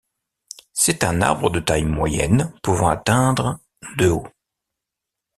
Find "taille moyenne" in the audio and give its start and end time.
1.59-2.51